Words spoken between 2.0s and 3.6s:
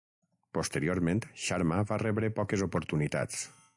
rebre poques oportunitats.